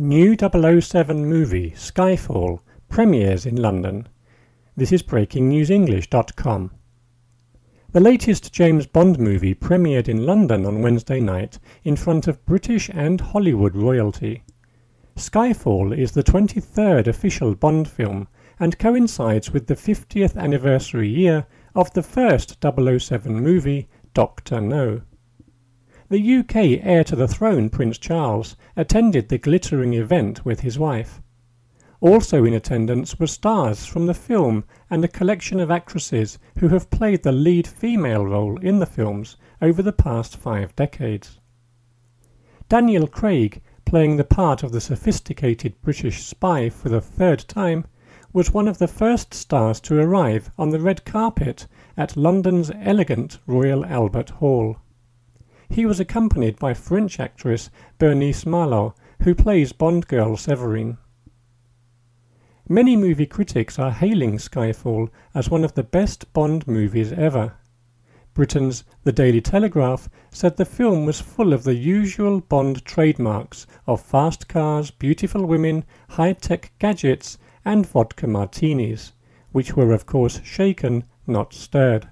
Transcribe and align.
New 0.00 0.36
007 0.36 1.26
movie 1.26 1.72
Skyfall 1.72 2.60
premieres 2.88 3.44
in 3.44 3.56
London. 3.56 4.06
This 4.76 4.92
is 4.92 5.02
breakingnewsenglish.com. 5.02 6.70
The 7.90 7.98
latest 7.98 8.52
James 8.52 8.86
Bond 8.86 9.18
movie 9.18 9.56
premiered 9.56 10.06
in 10.06 10.24
London 10.24 10.64
on 10.66 10.82
Wednesday 10.82 11.18
night 11.18 11.58
in 11.82 11.96
front 11.96 12.28
of 12.28 12.46
British 12.46 12.88
and 12.90 13.20
Hollywood 13.20 13.74
royalty. 13.74 14.44
Skyfall 15.16 15.98
is 15.98 16.12
the 16.12 16.22
23rd 16.22 17.08
official 17.08 17.56
Bond 17.56 17.88
film 17.88 18.28
and 18.60 18.78
coincides 18.78 19.50
with 19.50 19.66
the 19.66 19.74
50th 19.74 20.36
anniversary 20.36 21.08
year 21.08 21.44
of 21.74 21.92
the 21.94 22.04
first 22.04 22.58
007 22.62 23.34
movie, 23.34 23.88
Doctor 24.14 24.60
No. 24.60 25.02
The 26.10 26.36
UK 26.38 26.80
heir 26.82 27.04
to 27.04 27.14
the 27.14 27.28
throne, 27.28 27.68
Prince 27.68 27.98
Charles, 27.98 28.56
attended 28.76 29.28
the 29.28 29.36
glittering 29.36 29.92
event 29.92 30.42
with 30.42 30.60
his 30.60 30.78
wife. 30.78 31.20
Also 32.00 32.46
in 32.46 32.54
attendance 32.54 33.20
were 33.20 33.26
stars 33.26 33.84
from 33.84 34.06
the 34.06 34.14
film 34.14 34.64
and 34.88 35.04
a 35.04 35.08
collection 35.08 35.60
of 35.60 35.70
actresses 35.70 36.38
who 36.60 36.68
have 36.68 36.88
played 36.88 37.24
the 37.24 37.32
lead 37.32 37.66
female 37.66 38.24
role 38.24 38.58
in 38.60 38.78
the 38.78 38.86
films 38.86 39.36
over 39.60 39.82
the 39.82 39.92
past 39.92 40.38
five 40.38 40.74
decades. 40.76 41.40
Daniel 42.70 43.06
Craig, 43.06 43.60
playing 43.84 44.16
the 44.16 44.24
part 44.24 44.62
of 44.62 44.72
the 44.72 44.80
sophisticated 44.80 45.74
British 45.82 46.24
spy 46.24 46.70
for 46.70 46.88
the 46.88 47.02
third 47.02 47.40
time, 47.48 47.84
was 48.32 48.54
one 48.54 48.66
of 48.66 48.78
the 48.78 48.88
first 48.88 49.34
stars 49.34 49.78
to 49.80 50.00
arrive 50.00 50.50
on 50.56 50.70
the 50.70 50.80
red 50.80 51.04
carpet 51.04 51.66
at 51.98 52.16
London's 52.16 52.70
elegant 52.80 53.40
Royal 53.46 53.84
Albert 53.84 54.30
Hall. 54.30 54.78
He 55.70 55.86
was 55.86 56.00
accompanied 56.00 56.58
by 56.58 56.74
French 56.74 57.20
actress 57.20 57.70
Bernice 57.98 58.44
Marlohe, 58.44 58.94
who 59.22 59.34
plays 59.34 59.72
Bond 59.72 60.08
girl 60.08 60.36
Severine. 60.36 60.98
Many 62.68 62.96
movie 62.96 63.26
critics 63.26 63.78
are 63.78 63.90
hailing 63.90 64.38
Skyfall 64.38 65.08
as 65.34 65.50
one 65.50 65.64
of 65.64 65.74
the 65.74 65.82
best 65.82 66.32
Bond 66.32 66.66
movies 66.66 67.12
ever. 67.12 67.54
Britain's 68.34 68.84
The 69.04 69.12
Daily 69.12 69.40
Telegraph 69.40 70.08
said 70.30 70.56
the 70.56 70.64
film 70.64 71.06
was 71.06 71.20
full 71.20 71.52
of 71.52 71.64
the 71.64 71.74
usual 71.74 72.40
Bond 72.40 72.84
trademarks 72.84 73.66
of 73.86 74.00
fast 74.00 74.48
cars, 74.48 74.90
beautiful 74.90 75.44
women, 75.44 75.84
high 76.10 76.34
tech 76.34 76.72
gadgets, 76.78 77.38
and 77.64 77.86
vodka 77.86 78.26
martinis, 78.26 79.12
which 79.52 79.76
were, 79.76 79.92
of 79.92 80.06
course, 80.06 80.40
shaken, 80.44 81.04
not 81.26 81.52
stirred. 81.52 82.08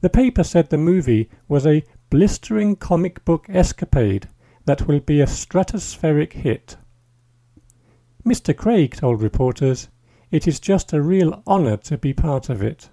The 0.00 0.10
paper 0.10 0.42
said 0.42 0.70
the 0.70 0.78
movie 0.78 1.30
was 1.48 1.66
a 1.66 1.84
blistering 2.14 2.76
comic 2.76 3.24
book 3.24 3.44
escapade 3.48 4.28
that 4.66 4.86
will 4.86 5.00
be 5.00 5.20
a 5.20 5.26
stratospheric 5.26 6.32
hit. 6.32 6.76
Mr. 8.24 8.56
Craig 8.56 8.94
told 8.94 9.20
reporters, 9.20 9.88
It 10.30 10.46
is 10.46 10.60
just 10.60 10.92
a 10.92 11.02
real 11.02 11.42
honor 11.44 11.76
to 11.78 11.98
be 11.98 12.12
part 12.12 12.48
of 12.48 12.62
it. 12.62 12.88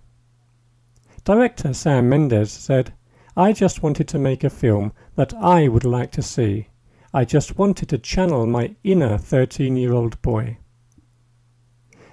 Director 1.23 1.71
Sam 1.71 2.09
Mendes 2.09 2.51
said, 2.51 2.95
I 3.37 3.53
just 3.53 3.83
wanted 3.83 4.07
to 4.07 4.17
make 4.17 4.43
a 4.43 4.49
film 4.49 4.91
that 5.13 5.35
I 5.35 5.67
would 5.67 5.85
like 5.85 6.09
to 6.13 6.23
see. 6.23 6.69
I 7.13 7.23
just 7.23 7.59
wanted 7.59 7.89
to 7.89 7.99
channel 7.99 8.47
my 8.47 8.75
inner 8.83 9.19
13 9.19 9.77
year 9.77 9.93
old 9.93 10.19
boy. 10.23 10.57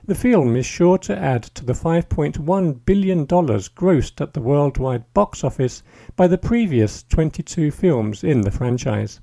The 0.09 0.15
film 0.15 0.57
is 0.57 0.65
sure 0.65 0.97
to 0.97 1.19
add 1.19 1.43
to 1.43 1.67
the 1.67 1.75
$5.1 1.75 2.81
billion 2.87 3.27
grossed 3.27 4.23
at 4.23 4.33
the 4.33 4.41
worldwide 4.41 5.05
box 5.13 5.45
office 5.45 5.83
by 6.17 6.27
the 6.27 6.39
previous 6.39 7.03
22 7.03 7.71
films 7.71 8.25
in 8.25 8.41
the 8.41 8.51
franchise. 8.51 9.21